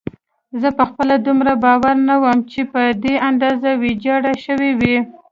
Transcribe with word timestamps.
زه 0.61 0.69
خپله 0.89 1.15
دومره 1.25 1.53
باوري 1.63 2.01
نه 2.09 2.15
وم 2.23 2.37
چې 2.51 2.61
په 2.71 2.81
دې 3.03 3.15
اندازه 3.29 3.69
ویجاړه 3.81 4.33
شوې 4.45 4.71
وي. 4.79 4.97